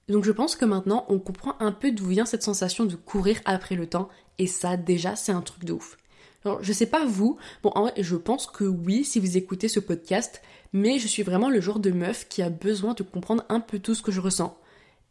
Donc 0.09 0.23
je 0.23 0.31
pense 0.31 0.55
que 0.55 0.65
maintenant 0.65 1.05
on 1.07 1.19
comprend 1.19 1.55
un 1.59 1.71
peu 1.71 1.91
d'où 1.91 2.07
vient 2.07 2.25
cette 2.25 2.43
sensation 2.43 2.85
de 2.85 2.95
courir 2.95 3.39
après 3.45 3.75
le 3.75 3.87
temps 3.87 4.09
et 4.39 4.47
ça 4.47 4.75
déjà 4.75 5.15
c'est 5.15 5.31
un 5.31 5.41
truc 5.41 5.63
de 5.65 5.73
ouf. 5.73 5.97
Alors 6.43 6.63
je 6.63 6.73
sais 6.73 6.87
pas 6.87 7.05
vous, 7.05 7.37
bon 7.61 7.71
en 7.75 7.83
vrai 7.83 7.93
je 7.97 8.15
pense 8.15 8.47
que 8.47 8.63
oui 8.63 9.05
si 9.05 9.19
vous 9.19 9.37
écoutez 9.37 9.67
ce 9.67 9.79
podcast, 9.79 10.41
mais 10.73 10.97
je 10.97 11.07
suis 11.07 11.21
vraiment 11.21 11.49
le 11.49 11.61
genre 11.61 11.79
de 11.79 11.91
meuf 11.91 12.27
qui 12.27 12.41
a 12.41 12.49
besoin 12.49 12.95
de 12.95 13.03
comprendre 13.03 13.45
un 13.49 13.59
peu 13.59 13.77
tout 13.77 13.93
ce 13.93 14.01
que 14.01 14.11
je 14.11 14.19
ressens. 14.19 14.57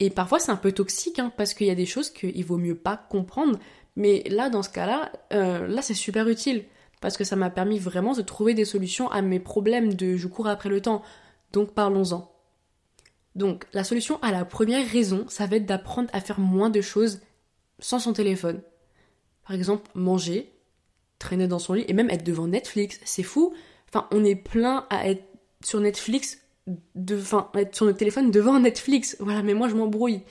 Et 0.01 0.11
parfois 0.11 0.41
c'est 0.41 0.53
un 0.53 0.57
peu 0.57 0.73
toxique 0.73 1.21
hein, 1.21 1.33
parce 1.37 1.55
qu'il 1.55 1.69
y 1.69 1.71
a 1.71 1.77
des 1.77 1.87
choses 1.87 2.11
qu'il 2.11 2.45
vaut 2.45 2.59
mieux 2.59 2.77
pas 2.77 2.97
comprendre, 2.97 3.59
mais 3.95 4.25
là 4.29 4.51
dans 4.51 4.65
ce 4.65 4.71
cas-là, 4.71 5.13
euh, 5.33 5.69
là 5.69 5.81
c'est 5.81 5.95
super 5.95 6.29
utile 6.29 6.65
parce 7.01 7.17
que 7.17 7.25
ça 7.25 7.37
m'a 7.37 7.51
permis 7.51 7.79
vraiment 7.79 8.15
de 8.15 8.23
trouver 8.23 8.55
des 8.55 8.65
solutions 8.65 9.09
à 9.11 9.23
mes 9.23 9.39
problèmes 9.39 9.95
de 9.95 10.17
je 10.17 10.27
cours 10.27 10.49
après 10.49 10.69
le 10.69 10.81
temps. 10.81 11.03
Donc 11.53 11.73
parlons-en. 11.73 12.33
Donc 13.39 13.67
la 13.73 13.85
solution 13.85 14.19
à 14.21 14.33
la 14.33 14.45
première 14.45 14.87
raison, 14.87 15.25
ça 15.29 15.47
va 15.47 15.57
être 15.57 15.65
d'apprendre 15.65 16.11
à 16.13 16.21
faire 16.21 16.41
moins 16.41 16.71
de 16.71 16.81
choses 16.81 17.21
sans 17.79 18.01
son 18.01 18.13
téléphone. 18.13 18.61
Par 19.47 19.55
exemple, 19.55 19.89
manger, 19.95 20.53
traîner 21.21 21.47
dans 21.47 21.61
son 21.61 21.75
lit 21.75 21.85
et 21.87 21.93
même 21.93 22.11
être 22.11 22.25
devant 22.25 22.49
Netflix. 22.49 23.01
C'est 23.05 23.23
fou. 23.23 23.55
Enfin, 23.89 24.09
on 24.11 24.25
est 24.25 24.35
plein 24.35 24.87
à 24.91 25.09
être 25.09 25.23
sur 25.65 25.79
Netflix, 25.79 26.41
enfin, 27.13 27.49
être 27.55 27.77
sur 27.77 27.87
notre 27.87 27.99
téléphone 27.99 28.33
devant 28.33 28.59
Netflix. 28.59 29.17
Voilà, 29.21 29.45
mais 29.45 29.55
moi 29.55 29.69
je 29.69 29.77
m'embrouille. 29.77 30.23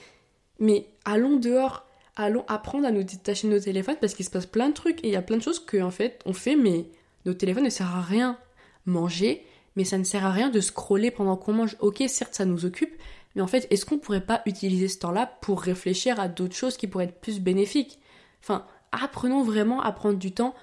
Mais 0.59 0.89
allons 1.05 1.37
dehors, 1.37 1.87
allons 2.17 2.43
apprendre 2.49 2.85
à 2.85 2.91
nous 2.91 3.03
détacher 3.03 3.47
de 3.47 3.53
nos 3.53 3.59
téléphones 3.59 3.97
parce 4.01 4.15
qu'il 4.15 4.25
se 4.25 4.31
passe 4.31 4.45
plein 4.45 4.67
de 4.67 4.73
trucs 4.73 5.01
et 5.05 5.07
il 5.07 5.13
y 5.13 5.15
a 5.15 5.21
plein 5.21 5.37
de 5.37 5.43
choses 5.43 5.63
que 5.63 5.81
en 5.81 5.91
fait 5.91 6.19
on 6.25 6.33
fait, 6.33 6.57
mais 6.57 6.87
notre 7.25 7.37
téléphone 7.37 7.63
ne 7.63 7.69
sert 7.69 7.95
à 7.95 8.01
rien. 8.01 8.37
Manger, 8.85 9.45
mais 9.77 9.85
ça 9.85 9.99
ne 9.99 10.03
sert 10.03 10.25
à 10.25 10.31
rien 10.31 10.49
de 10.49 10.59
scroller 10.59 11.11
pendant 11.11 11.37
qu'on 11.37 11.53
mange. 11.53 11.77
Ok, 11.79 12.03
certes, 12.07 12.33
ça 12.33 12.45
nous 12.45 12.65
occupe, 12.65 12.95
mais 13.35 13.43
en 13.43 13.47
fait, 13.47 13.67
est-ce 13.69 13.85
qu'on 13.85 13.99
pourrait 13.99 14.25
pas 14.25 14.41
utiliser 14.47 14.87
ce 14.87 14.97
temps-là 14.97 15.37
pour 15.41 15.61
réfléchir 15.61 16.19
à 16.19 16.27
d'autres 16.27 16.55
choses 16.55 16.77
qui 16.77 16.87
pourraient 16.87 17.05
être 17.05 17.21
plus 17.21 17.39
bénéfiques? 17.39 17.99
Enfin, 18.41 18.65
apprenons 18.91 19.43
vraiment 19.43 19.79
à 19.81 19.91
prendre 19.91 20.17
du 20.17 20.31
temps 20.31 20.55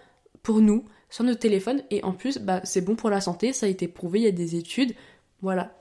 pour 0.43 0.61
nous, 0.61 0.85
sur 1.11 1.23
notre 1.23 1.39
téléphone, 1.39 1.85
et 1.93 2.03
en 2.03 2.11
plus, 2.13 2.39
bah, 2.39 2.61
c'est 2.65 2.81
bon 2.81 2.97
pour 2.97 3.09
la 3.09 3.21
santé, 3.21 3.53
ça 3.53 3.67
a 3.67 3.69
été 3.69 3.87
prouvé, 3.87 4.19
il 4.19 4.25
y 4.25 4.29
a 4.29 4.33
des 4.33 4.57
études, 4.57 4.97
voilà. 5.43 5.73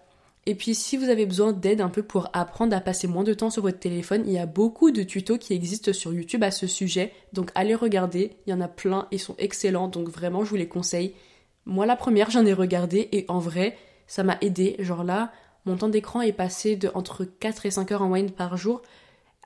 Et 0.45 0.53
puis 0.53 0.75
si 0.75 0.95
vous 0.95 1.09
avez 1.09 1.25
besoin 1.25 1.53
d'aide 1.53 1.81
un 1.81 1.89
peu 1.89 2.03
pour 2.03 2.29
apprendre 2.33 2.75
à 2.75 2.81
passer 2.81 3.07
moins 3.07 3.23
de 3.23 3.33
temps 3.33 3.49
sur 3.49 3.63
votre 3.63 3.79
téléphone, 3.79 4.23
il 4.27 4.33
y 4.33 4.37
a 4.37 4.45
beaucoup 4.45 4.91
de 4.91 5.01
tutos 5.01 5.39
qui 5.39 5.53
existent 5.53 5.91
sur 5.91 6.13
YouTube 6.13 6.43
à 6.43 6.51
ce 6.51 6.67
sujet, 6.67 7.13
donc 7.31 7.49
allez 7.55 7.73
regarder, 7.73 8.37
il 8.45 8.51
y 8.51 8.53
en 8.53 8.61
a 8.61 8.67
plein, 8.67 9.07
ils 9.11 9.19
sont 9.19 9.35
excellents, 9.39 9.87
donc 9.87 10.09
vraiment 10.09 10.43
je 10.43 10.49
vous 10.51 10.55
les 10.55 10.67
conseille. 10.67 11.15
Moi, 11.65 11.85
la 11.85 11.95
première, 11.95 12.29
j'en 12.29 12.45
ai 12.45 12.53
regardé 12.53 13.09
et 13.11 13.25
en 13.27 13.39
vrai, 13.39 13.77
ça 14.07 14.23
m'a 14.23 14.37
aidé. 14.41 14.75
Genre 14.79 15.03
là, 15.03 15.31
mon 15.65 15.77
temps 15.77 15.89
d'écran 15.89 16.21
est 16.21 16.33
passé 16.33 16.75
de 16.75 16.91
entre 16.93 17.23
4 17.23 17.65
et 17.65 17.71
5 17.71 17.91
heures 17.91 18.01
en 18.01 18.09
moyenne 18.09 18.31
par 18.31 18.57
jour, 18.57 18.81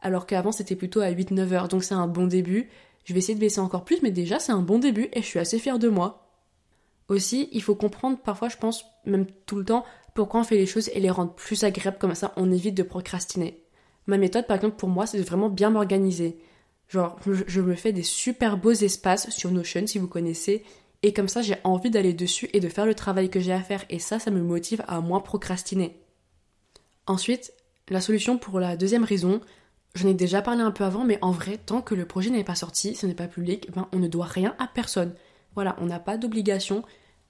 alors 0.02 0.26
qu'avant 0.26 0.52
c'était 0.52 0.76
plutôt 0.76 1.02
à 1.02 1.12
8-9 1.12 1.54
heures. 1.54 1.68
Donc 1.68 1.84
c'est 1.84 1.94
un 1.94 2.08
bon 2.08 2.28
début. 2.28 2.70
Je 3.06 3.14
vais 3.14 3.20
essayer 3.20 3.36
de 3.36 3.40
baisser 3.40 3.60
encore 3.60 3.86
plus, 3.86 4.02
mais 4.02 4.12
déjà 4.12 4.40
c'est 4.40 4.52
un 4.52 4.62
bon 4.62 4.80
début 4.80 5.10
et 5.14 5.22
je 5.22 5.28
suis 5.28 5.40
assez 5.40 5.60
fière 5.60 5.80
de 5.80 5.90
moi. 5.90 6.28
Aussi, 7.08 7.48
il 7.54 7.62
faut 7.62 7.76
comprendre 7.76 8.18
parfois, 8.18 8.50
je 8.50 8.58
pense, 8.58 8.86
même 9.06 9.28
tout 9.46 9.56
le 9.56 9.64
temps, 9.64 9.86
pourquoi 10.14 10.42
on 10.42 10.44
fait 10.44 10.58
les 10.58 10.66
choses 10.66 10.90
et 10.90 11.00
les 11.00 11.10
rendre 11.10 11.34
plus 11.34 11.64
agréables 11.64 11.98
comme 12.00 12.16
ça, 12.16 12.34
on 12.36 12.52
évite 12.52 12.76
de 12.76 12.84
procrastiner. 12.84 13.64
Ma 14.08 14.18
méthode, 14.18 14.46
par 14.46 14.58
exemple, 14.58 14.76
pour 14.76 14.90
moi, 14.90 15.06
c'est 15.06 15.18
de 15.18 15.24
vraiment 15.24 15.50
bien 15.50 15.70
m'organiser. 15.70 16.38
Genre, 16.90 17.18
je 17.26 17.62
me 17.62 17.76
fais 17.76 17.94
des 17.94 18.04
super 18.04 18.58
beaux 18.58 18.72
espaces 18.72 19.30
sur 19.30 19.52
Notion, 19.52 19.88
si 19.88 20.00
vous 20.00 20.08
connaissez, 20.08 20.64
et 21.04 21.14
comme 21.14 21.28
ça, 21.28 21.42
j'ai 21.42 21.58
envie 21.64 21.90
d'aller 21.90 22.14
dessus 22.14 22.50
et 22.54 22.60
de 22.60 22.70
faire 22.70 22.86
le 22.86 22.96
travail 22.96 23.30
que 23.30 23.40
j'ai 23.40 23.54
à 23.54 23.62
faire. 23.62 23.86
Et 23.90 24.00
ça, 24.00 24.20
ça 24.20 24.32
me 24.32 24.42
motive 24.42 24.84
à 24.88 25.00
moins 25.00 25.20
procrastiner. 25.20 26.02
Ensuite, 27.06 27.54
la 27.90 28.02
solution 28.02 28.38
pour 28.38 28.60
la 28.60 28.76
deuxième 28.76 29.04
raison, 29.04 29.42
j'en 29.96 30.10
ai 30.10 30.14
déjà 30.14 30.42
parlé 30.42 30.62
un 30.62 30.72
peu 30.72 30.84
avant, 30.84 31.06
mais 31.06 31.20
en 31.22 31.32
vrai, 31.32 31.58
tant 31.58 31.82
que 31.82 31.96
le 31.96 32.06
projet 32.06 32.30
n'est 32.30 32.44
pas 32.44 32.56
sorti, 32.56 32.96
ce 32.96 33.06
n'est 33.06 33.14
pas 33.14 33.28
public, 33.28 33.72
ben 33.74 33.88
on 33.94 34.00
ne 34.00 34.08
doit 34.08 34.26
rien 34.26 34.56
à 34.60 34.68
personne. 34.68 35.14
Voilà, 35.56 35.76
on 35.80 35.86
n'a 35.86 36.00
pas 36.00 36.18
d'obligation, 36.18 36.84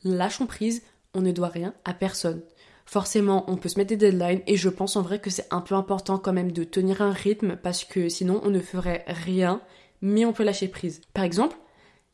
lâchons 0.04 0.48
prise, 0.48 0.82
on 1.14 1.22
ne 1.22 1.32
doit 1.32 1.50
rien 1.50 1.74
à 1.86 1.94
personne. 1.94 2.42
Forcément, 2.86 3.44
on 3.48 3.58
peut 3.58 3.70
se 3.70 3.78
mettre 3.78 3.90
des 3.90 3.98
deadlines 3.98 4.42
et 4.48 4.56
je 4.56 4.70
pense 4.70 4.96
en 4.96 5.02
vrai 5.02 5.20
que 5.20 5.30
c'est 5.30 5.48
un 5.52 5.60
peu 5.60 5.76
important 5.76 6.18
quand 6.18 6.32
même 6.32 6.54
de 6.54 6.64
tenir 6.64 7.02
un 7.02 7.12
rythme 7.12 7.58
parce 7.58 7.84
que 7.84 8.08
sinon 8.08 8.40
on 8.44 8.50
ne 8.50 8.62
ferait 8.62 9.04
rien, 9.08 9.62
mais 10.02 10.24
on 10.24 10.32
peut 10.32 10.46
lâcher 10.46 10.70
prise. 10.70 11.02
Par 11.14 11.26
exemple, 11.26 11.58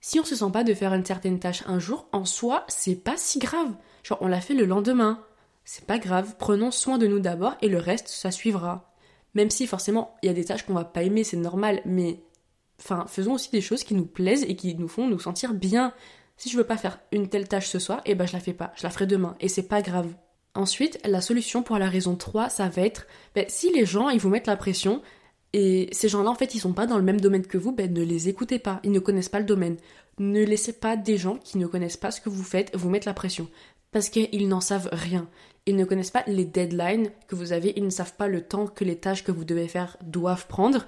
si 0.06 0.20
on 0.20 0.26
se 0.26 0.36
sent 0.36 0.52
pas 0.52 0.66
de 0.66 0.74
faire 0.74 0.94
une 0.94 1.06
certaine 1.06 1.40
tâche 1.40 1.64
un 1.66 1.80
jour, 1.80 2.10
en 2.12 2.26
soi, 2.26 2.66
c'est 2.68 2.98
pas 2.98 3.16
si 3.16 3.40
grave. 3.40 3.74
Genre, 4.04 4.18
on 4.20 4.28
l'a 4.28 4.42
fait 4.42 4.54
le 4.54 4.66
lendemain. 4.66 5.24
C'est 5.64 5.86
pas 5.86 5.98
grave, 5.98 6.36
prenons 6.38 6.72
soin 6.72 6.98
de 6.98 7.08
nous 7.08 7.22
d'abord 7.22 7.56
et 7.62 7.70
le 7.70 7.78
reste, 7.78 8.10
ça 8.10 8.30
suivra. 8.30 8.94
Même 9.34 9.50
si 9.50 9.66
forcément, 9.66 10.18
il 10.22 10.26
y 10.28 10.30
a 10.30 10.34
des 10.34 10.44
tâches 10.44 10.64
qu'on 10.64 10.74
va 10.74 10.84
pas 10.84 11.04
aimer, 11.04 11.24
c'est 11.24 11.38
normal, 11.38 11.82
mais 11.86 12.22
enfin, 12.82 13.06
faisons 13.08 13.36
aussi 13.36 13.50
des 13.52 13.62
choses 13.62 13.86
qui 13.86 13.94
nous 13.94 14.06
plaisent 14.06 14.44
et 14.44 14.58
qui 14.58 14.76
nous 14.76 14.90
font 14.90 15.08
nous 15.08 15.20
sentir 15.20 15.54
bien. 15.54 15.94
Si 16.36 16.50
je 16.50 16.58
veux 16.58 16.66
pas 16.66 16.76
faire 16.76 17.00
une 17.14 17.30
telle 17.30 17.48
tâche 17.48 17.70
ce 17.70 17.80
soir, 17.80 18.02
eh 18.06 18.14
ben 18.14 18.28
je 18.28 18.34
la 18.34 18.42
fais 18.42 18.52
pas, 18.52 18.74
je 18.76 18.84
la 18.84 18.90
ferai 18.90 19.08
demain 19.08 19.38
et 19.40 19.48
c'est 19.48 19.70
pas 19.70 19.82
grave. 19.82 20.14
Ensuite, 20.54 21.00
la 21.06 21.22
solution 21.22 21.64
pour 21.64 21.78
la 21.78 21.88
raison 21.88 22.18
3, 22.18 22.50
ça 22.50 22.68
va 22.68 22.82
être 22.82 23.08
ben, 23.36 23.46
si 23.48 23.72
les 23.72 23.86
gens 23.86 24.10
ils 24.10 24.20
vous 24.20 24.30
mettent 24.30 24.48
la 24.48 24.58
pression 24.58 25.02
et 25.54 25.88
ces 25.92 26.10
gens-là 26.10 26.30
en 26.30 26.36
fait 26.36 26.56
ils 26.56 26.60
sont 26.60 26.74
pas 26.74 26.88
dans 26.88 26.98
le 26.98 27.04
même 27.04 27.22
domaine 27.22 27.46
que 27.46 27.58
vous, 27.58 27.72
ben 27.72 27.94
ne 27.94 28.04
les 28.04 28.28
écoutez 28.30 28.60
pas, 28.60 28.80
ils 28.84 28.92
ne 28.92 29.00
connaissent 29.00 29.30
pas 29.30 29.40
le 29.40 29.46
domaine. 29.46 29.78
Ne 30.20 30.44
laissez 30.44 30.74
pas 30.74 30.96
des 30.96 31.18
gens 31.18 31.38
qui 31.38 31.58
ne 31.58 31.66
connaissent 31.68 31.98
pas 31.98 32.12
ce 32.12 32.22
que 32.22 32.30
vous 32.30 32.44
faites 32.44 32.76
vous 32.76 32.90
mettre 32.90 33.08
la 33.08 33.14
pression 33.14 33.48
parce 33.92 34.10
qu'ils 34.10 34.48
n'en 34.48 34.62
savent 34.62 34.90
rien. 34.92 35.30
Ils 35.66 35.76
ne 35.76 35.86
connaissent 35.86 36.12
pas 36.12 36.24
les 36.28 36.46
deadlines 36.46 37.12
que 37.28 37.36
vous 37.36 37.54
avez, 37.54 37.74
ils 37.78 37.86
ne 37.86 37.90
savent 37.90 38.16
pas 38.16 38.28
le 38.28 38.42
temps 38.42 38.68
que 38.68 38.84
les 38.84 38.98
tâches 38.98 39.24
que 39.24 39.32
vous 39.32 39.46
devez 39.46 39.68
faire 39.68 39.98
doivent 40.02 40.48
prendre 40.48 40.86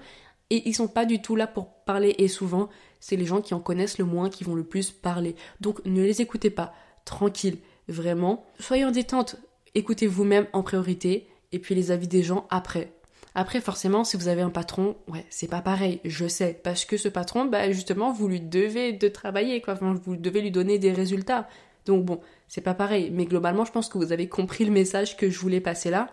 et 0.49 0.67
ils 0.67 0.75
sont 0.75 0.87
pas 0.87 1.05
du 1.05 1.21
tout 1.21 1.35
là 1.35 1.47
pour 1.47 1.69
parler 1.85 2.15
et 2.17 2.27
souvent 2.27 2.69
c'est 2.99 3.15
les 3.15 3.25
gens 3.25 3.41
qui 3.41 3.53
en 3.53 3.59
connaissent 3.59 3.99
le 3.99 4.05
moins 4.05 4.29
qui 4.29 4.43
vont 4.43 4.55
le 4.55 4.63
plus 4.63 4.91
parler. 4.91 5.35
Donc 5.61 5.83
ne 5.85 6.01
les 6.01 6.21
écoutez 6.21 6.49
pas, 6.49 6.73
tranquille, 7.05 7.59
vraiment. 7.87 8.45
Soyez 8.59 8.83
en 8.83 8.91
détente, 8.91 9.37
écoutez 9.75 10.07
vous-même 10.07 10.47
en 10.53 10.63
priorité 10.63 11.27
et 11.51 11.59
puis 11.59 11.75
les 11.75 11.91
avis 11.91 12.07
des 12.07 12.23
gens 12.23 12.47
après. 12.49 12.91
Après, 13.37 13.59
forcément, 13.59 14.05
si 14.05 14.15
vous 14.15 14.29
avez 14.29 14.41
un 14.41 14.49
patron, 14.49 14.95
ouais, 15.09 15.25
c'est 15.29 15.49
pas 15.49 15.61
pareil, 15.61 15.99
je 16.05 16.25
sais, 16.25 16.59
parce 16.63 16.85
que 16.85 16.95
ce 16.95 17.09
patron, 17.09 17.45
bah 17.45 17.69
justement, 17.71 18.13
vous 18.13 18.29
lui 18.29 18.39
devez 18.39 18.93
de 18.93 19.07
travailler, 19.09 19.61
quoi, 19.61 19.73
vous 19.73 20.15
devez 20.15 20.39
lui 20.39 20.51
donner 20.51 20.79
des 20.79 20.93
résultats. 20.93 21.47
Donc 21.85 22.05
bon, 22.05 22.21
c'est 22.47 22.61
pas 22.61 22.73
pareil, 22.73 23.11
mais 23.11 23.25
globalement, 23.25 23.65
je 23.65 23.73
pense 23.73 23.89
que 23.89 23.97
vous 23.97 24.13
avez 24.13 24.29
compris 24.29 24.63
le 24.63 24.71
message 24.71 25.17
que 25.17 25.29
je 25.29 25.37
voulais 25.37 25.59
passer 25.59 25.89
là. 25.89 26.09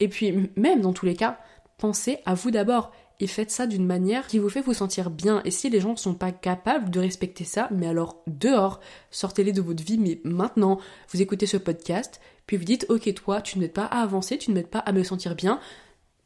Et 0.00 0.08
puis, 0.08 0.50
même 0.54 0.82
dans 0.82 0.92
tous 0.92 1.06
les 1.06 1.16
cas, 1.16 1.38
pensez 1.78 2.18
à 2.26 2.34
vous 2.34 2.50
d'abord 2.50 2.92
et 3.20 3.26
faites 3.26 3.50
ça 3.50 3.66
d'une 3.66 3.86
manière 3.86 4.26
qui 4.26 4.38
vous 4.38 4.48
fait 4.48 4.60
vous 4.60 4.74
sentir 4.74 5.10
bien. 5.10 5.42
Et 5.46 5.50
si 5.50 5.70
les 5.70 5.80
gens 5.80 5.92
ne 5.92 5.96
sont 5.96 6.14
pas 6.14 6.32
capables 6.32 6.90
de 6.90 7.00
respecter 7.00 7.44
ça, 7.44 7.68
mais 7.70 7.86
alors 7.86 8.22
dehors, 8.26 8.80
sortez-les 9.10 9.52
de 9.52 9.62
votre 9.62 9.82
vie, 9.82 9.98
mais 9.98 10.20
maintenant, 10.24 10.78
vous 11.10 11.22
écoutez 11.22 11.46
ce 11.46 11.56
podcast, 11.56 12.20
puis 12.46 12.56
vous 12.56 12.64
dites, 12.64 12.86
ok, 12.88 13.12
toi, 13.14 13.40
tu 13.40 13.58
ne 13.58 13.62
m'aides 13.62 13.72
pas 13.72 13.84
à 13.84 14.02
avancer, 14.02 14.38
tu 14.38 14.50
ne 14.50 14.56
m'aides 14.56 14.68
pas 14.68 14.78
à 14.78 14.92
me 14.92 15.02
sentir 15.04 15.34
bien, 15.34 15.60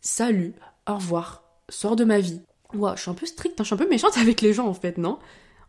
salut, 0.04 0.52
au 0.86 0.94
revoir, 0.96 1.42
sors 1.68 1.96
de 1.96 2.04
ma 2.04 2.20
vie. 2.20 2.40
Ouah, 2.74 2.94
je 2.94 3.02
suis 3.02 3.10
un 3.10 3.14
peu 3.14 3.26
stricte, 3.26 3.58
hein, 3.60 3.64
je 3.64 3.68
suis 3.68 3.74
un 3.74 3.78
peu 3.78 3.88
méchante 3.88 4.16
avec 4.18 4.40
les 4.42 4.52
gens 4.52 4.68
en 4.68 4.74
fait, 4.74 4.98
non? 4.98 5.18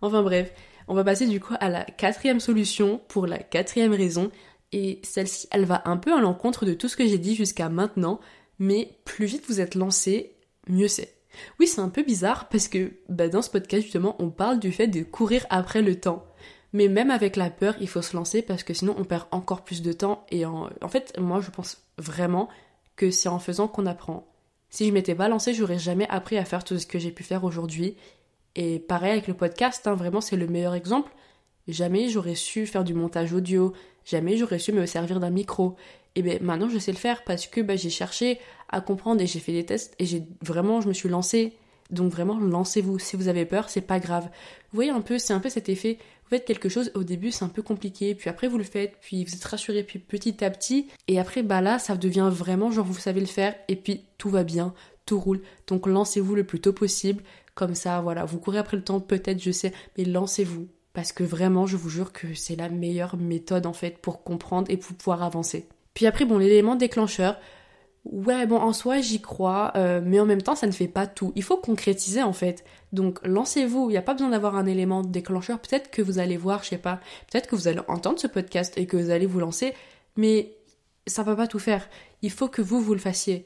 Enfin 0.02 0.22
bref, 0.22 0.54
on 0.88 0.94
va 0.94 1.04
passer 1.04 1.26
du 1.26 1.40
coup 1.40 1.56
à 1.60 1.70
la 1.70 1.84
quatrième 1.84 2.40
solution 2.40 3.02
pour 3.08 3.26
la 3.26 3.40
quatrième 3.40 3.94
raison. 3.94 4.30
Et 4.72 5.00
celle-ci, 5.04 5.48
elle 5.52 5.64
va 5.64 5.82
un 5.86 5.96
peu 5.96 6.14
à 6.14 6.20
l'encontre 6.20 6.66
de 6.66 6.74
tout 6.74 6.90
ce 6.90 6.98
que 6.98 7.08
j'ai 7.08 7.18
dit 7.18 7.34
jusqu'à 7.34 7.70
maintenant, 7.70 8.20
mais 8.60 9.00
plus 9.06 9.26
vite 9.26 9.46
vous 9.48 9.62
êtes 9.62 9.76
lancé, 9.76 10.36
mieux 10.68 10.90
c'est. 10.90 11.16
Oui, 11.60 11.68
c'est 11.68 11.82
un 11.82 11.90
peu 11.90 12.04
bizarre 12.04 12.50
parce 12.50 12.68
que 12.68 12.94
bah, 13.08 13.30
dans 13.30 13.42
ce 13.42 13.50
podcast, 13.50 13.84
justement, 13.84 14.16
on 14.20 14.30
parle 14.30 14.60
du 14.60 14.72
fait 14.72 14.88
de 14.88 15.04
courir 15.04 15.46
après 15.50 15.82
le 15.82 16.00
temps. 16.00 16.26
Mais 16.74 16.90
même 16.90 17.10
avec 17.10 17.38
la 17.38 17.50
peur, 17.50 17.76
il 17.80 17.88
faut 17.88 18.02
se 18.02 18.18
lancer 18.18 18.42
parce 18.42 18.64
que 18.64 18.74
sinon 18.74 18.96
on 18.98 19.06
perd 19.06 19.28
encore 19.32 19.64
plus 19.64 19.82
de 19.82 19.94
temps. 19.94 20.26
Et 20.30 20.46
en 20.46 20.70
fait, 20.90 21.18
moi, 21.18 21.40
je 21.40 21.52
pense 21.52 21.86
vraiment 21.98 22.50
que 22.96 23.12
c'est 23.12 23.30
en 23.30 23.40
faisant 23.40 23.68
qu'on 23.68 23.86
apprend. 23.86 24.28
Si 24.70 24.88
je 24.88 24.92
m'étais 24.92 25.16
pas 25.16 25.30
lancée, 25.30 25.54
j'aurais 25.54 25.80
jamais 25.80 26.08
appris 26.10 26.38
à 26.38 26.46
faire 26.46 26.64
tout 26.64 26.78
ce 26.78 26.86
que 26.86 27.00
j'ai 27.00 27.12
pu 27.12 27.24
faire 27.24 27.44
aujourd'hui. 27.44 27.96
Et 28.56 28.80
pareil 28.80 29.12
avec 29.12 29.28
le 29.28 29.34
podcast, 29.34 29.86
hein, 29.88 29.96
vraiment 29.96 30.22
c'est 30.22 30.36
le 30.36 30.48
meilleur 30.48 30.74
exemple. 30.74 31.12
Jamais 31.68 32.10
j'aurais 32.10 32.36
su 32.36 32.66
faire 32.66 32.84
du 32.84 32.94
montage 32.94 33.34
audio, 33.34 33.74
jamais 34.06 34.38
j'aurais 34.38 34.60
su 34.60 34.72
me 34.72 34.86
servir 34.86 35.20
d'un 35.20 35.30
micro. 35.30 35.76
Et 36.16 36.22
bien 36.22 36.38
maintenant 36.42 36.70
je 36.70 36.80
sais 36.80 36.92
le 36.92 36.98
faire 36.98 37.24
parce 37.24 37.48
que 37.48 37.62
bah, 37.62 37.76
j'ai 37.76 37.90
cherché 37.90 38.40
à 38.70 38.82
comprendre 38.82 39.22
et 39.22 39.28
j'ai 39.28 39.40
fait 39.40 39.52
des 39.52 39.66
tests 39.66 39.96
et 40.00 40.06
j'ai 40.06 40.24
vraiment 40.42 40.82
je 40.82 40.88
me 40.88 40.94
suis 40.94 41.10
lancée. 41.10 41.54
Donc 41.92 42.12
vraiment 42.12 42.40
lancez-vous. 42.40 43.00
Si 43.00 43.16
vous 43.16 43.28
avez 43.28 43.46
peur, 43.46 43.70
c'est 43.70 43.82
pas 43.82 44.00
grave. 44.00 44.24
Vous 44.24 44.76
voyez 44.76 44.92
un 44.92 45.02
peu, 45.02 45.18
c'est 45.18 45.34
un 45.34 45.40
peu 45.40 45.50
cet 45.50 45.70
effet. 45.70 45.98
Vous 46.24 46.30
faites 46.30 46.46
quelque 46.46 46.70
chose 46.70 46.92
au 46.96 47.04
début, 47.04 47.32
c'est 47.32 47.46
un 47.46 47.50
peu 47.50 47.62
compliqué, 47.62 48.16
puis 48.16 48.30
après 48.30 48.48
vous 48.48 48.58
le 48.58 48.64
faites, 48.64 48.98
puis 49.00 49.24
vous 49.24 49.36
êtes 49.36 49.44
rassuré, 49.44 49.84
puis 49.84 50.00
petit 50.00 50.44
à 50.44 50.50
petit, 50.50 50.88
et 51.08 51.20
après 51.20 51.44
bah 51.44 51.62
là 51.62 51.78
ça 51.78 51.96
devient 51.96 52.30
vraiment 52.32 52.72
genre 52.72 52.86
vous 52.86 52.96
savez 52.96 53.20
le 53.20 53.28
faire, 53.28 53.54
et 53.68 53.76
puis 53.76 54.06
tout 54.18 54.32
va 54.32 54.44
bien, 54.44 54.74
tout 55.06 55.20
roule. 55.20 55.42
Donc 55.68 55.86
lancez-vous 55.86 56.34
le 56.34 56.44
plus 56.44 56.60
tôt 56.60 56.74
possible. 56.74 57.24
Comme 57.54 57.76
ça, 57.76 58.02
voilà, 58.02 58.26
vous 58.26 58.40
courez 58.40 58.58
après 58.58 58.76
le 58.76 58.84
temps, 58.84 59.00
peut-être, 59.00 59.42
je 59.42 59.52
sais, 59.52 59.72
mais 59.98 60.04
lancez-vous. 60.04 60.68
Parce 60.92 61.12
que 61.12 61.24
vraiment, 61.24 61.66
je 61.66 61.78
vous 61.78 61.90
jure 61.90 62.12
que 62.12 62.34
c'est 62.34 62.56
la 62.56 62.70
meilleure 62.70 63.18
méthode 63.18 63.66
en 63.66 63.74
fait 63.74 63.98
pour 64.00 64.24
comprendre 64.24 64.70
et 64.70 64.78
pour 64.78 64.96
pouvoir 64.96 65.24
avancer. 65.24 65.68
Puis 65.94 66.06
après, 66.06 66.26
bon, 66.26 66.38
l'élément 66.38 66.76
déclencheur, 66.76 67.38
ouais, 68.06 68.46
bon, 68.46 68.58
en 68.58 68.74
soi, 68.74 69.02
j'y 69.02 69.22
crois, 69.22 69.74
euh, 69.76 70.02
mais 70.04 70.20
en 70.20 70.26
même 70.26 70.42
temps, 70.42 70.56
ça 70.56 70.68
ne 70.68 70.72
fait 70.72 70.88
pas 70.88 71.08
tout. 71.08 71.32
Il 71.36 71.44
faut 71.44 71.58
concrétiser 71.58 72.24
en 72.24 72.34
fait. 72.34 72.64
Donc, 72.94 73.20
lancez-vous. 73.26 73.90
Il 73.90 73.94
n'y 73.94 73.98
a 73.98 74.02
pas 74.02 74.14
besoin 74.14 74.30
d'avoir 74.30 74.56
un 74.56 74.66
élément 74.66 75.02
déclencheur. 75.02 75.60
Peut-être 75.60 75.92
que 75.92 76.02
vous 76.02 76.20
allez 76.20 76.38
voir, 76.38 76.64
je 76.64 76.70
sais 76.70 76.78
pas, 76.78 77.00
peut-être 77.32 77.48
que 77.48 77.56
vous 77.56 77.68
allez 77.68 77.82
entendre 77.88 78.20
ce 78.20 78.28
podcast 78.28 78.74
et 78.78 78.86
que 78.86 78.98
vous 78.98 79.10
allez 79.10 79.26
vous 79.26 79.40
lancer, 79.40 79.74
mais 80.16 80.56
ça 81.08 81.24
va 81.24 81.36
pas 81.36 81.48
tout 81.48 81.60
faire. 81.60 81.90
Il 82.22 82.32
faut 82.32 82.48
que 82.48 82.62
vous, 82.62 82.80
vous 82.80 82.94
le 82.94 83.00
fassiez 83.00 83.46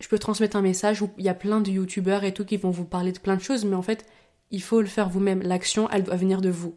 je 0.00 0.08
peux 0.08 0.18
transmettre 0.18 0.56
un 0.56 0.62
message 0.62 1.02
où 1.02 1.10
il 1.18 1.24
y 1.24 1.28
a 1.28 1.34
plein 1.34 1.60
de 1.60 1.70
youtubeurs 1.70 2.24
et 2.24 2.32
tout 2.32 2.44
qui 2.44 2.56
vont 2.56 2.70
vous 2.70 2.84
parler 2.84 3.12
de 3.12 3.18
plein 3.18 3.36
de 3.36 3.42
choses, 3.42 3.64
mais 3.64 3.74
en 3.76 3.82
fait, 3.82 4.06
il 4.50 4.62
faut 4.62 4.80
le 4.80 4.86
faire 4.86 5.08
vous-même. 5.08 5.42
L'action, 5.42 5.88
elle 5.90 6.04
doit 6.04 6.16
venir 6.16 6.40
de 6.40 6.50
vous. 6.50 6.76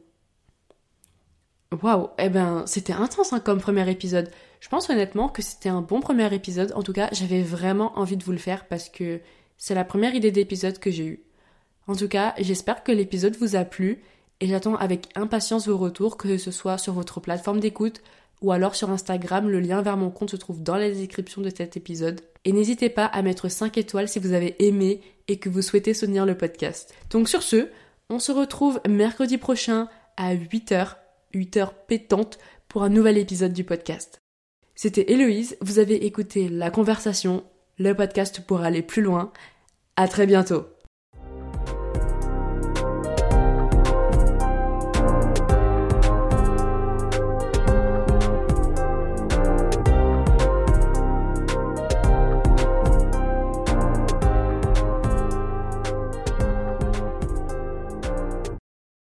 Waouh, 1.81 2.09
eh 2.17 2.29
ben, 2.29 2.63
c'était 2.65 2.93
intense 2.93 3.31
hein, 3.31 3.39
comme 3.39 3.59
premier 3.59 3.89
épisode. 3.89 4.29
Je 4.61 4.69
pense 4.69 4.89
honnêtement 4.89 5.27
que 5.27 5.41
c'était 5.41 5.69
un 5.69 5.81
bon 5.81 5.99
premier 5.99 6.33
épisode. 6.33 6.71
En 6.75 6.83
tout 6.83 6.93
cas, 6.93 7.09
j'avais 7.11 7.41
vraiment 7.41 7.97
envie 7.97 8.15
de 8.15 8.23
vous 8.23 8.31
le 8.31 8.37
faire 8.37 8.67
parce 8.67 8.89
que 8.89 9.19
c'est 9.57 9.75
la 9.75 9.83
première 9.83 10.13
idée 10.13 10.31
d'épisode 10.31 10.77
que 10.77 10.91
j'ai 10.91 11.05
eue. 11.05 11.23
En 11.87 11.95
tout 11.95 12.07
cas, 12.07 12.35
j'espère 12.37 12.83
que 12.83 12.91
l'épisode 12.91 13.35
vous 13.37 13.55
a 13.55 13.65
plu 13.65 14.03
et 14.39 14.47
j'attends 14.47 14.75
avec 14.75 15.09
impatience 15.15 15.67
vos 15.67 15.77
retours, 15.77 16.15
que 16.15 16.37
ce 16.37 16.51
soit 16.51 16.77
sur 16.77 16.93
votre 16.93 17.19
plateforme 17.19 17.59
d'écoute 17.59 18.01
ou 18.41 18.51
alors 18.51 18.75
sur 18.75 18.91
Instagram. 18.91 19.49
Le 19.49 19.59
lien 19.59 19.81
vers 19.81 19.97
mon 19.97 20.11
compte 20.11 20.29
se 20.29 20.35
trouve 20.35 20.61
dans 20.61 20.77
la 20.77 20.91
description 20.91 21.41
de 21.41 21.49
cet 21.49 21.75
épisode. 21.75 22.21
Et 22.45 22.53
n'hésitez 22.53 22.89
pas 22.89 23.05
à 23.05 23.23
mettre 23.23 23.49
5 23.49 23.79
étoiles 23.79 24.07
si 24.07 24.19
vous 24.19 24.33
avez 24.33 24.63
aimé 24.63 25.01
et 25.27 25.37
que 25.37 25.49
vous 25.49 25.63
souhaitez 25.63 25.95
soutenir 25.95 26.27
le 26.27 26.37
podcast. 26.37 26.93
Donc 27.09 27.29
sur 27.29 27.41
ce, 27.41 27.69
on 28.11 28.19
se 28.19 28.31
retrouve 28.31 28.79
mercredi 28.87 29.39
prochain 29.39 29.89
à 30.17 30.35
8h, 30.35 30.97
8h 31.33 31.69
pétante, 31.87 32.37
pour 32.67 32.83
un 32.83 32.89
nouvel 32.89 33.17
épisode 33.17 33.53
du 33.53 33.63
podcast. 33.63 34.20
C'était 34.83 35.11
Héloïse, 35.11 35.57
vous 35.61 35.77
avez 35.77 36.07
écouté 36.07 36.49
La 36.49 36.71
Conversation, 36.71 37.43
le 37.77 37.93
podcast 37.93 38.41
pour 38.47 38.61
aller 38.61 38.81
plus 38.81 39.03
loin. 39.03 39.31
À 39.95 40.07
très 40.07 40.25
bientôt. 40.25 40.65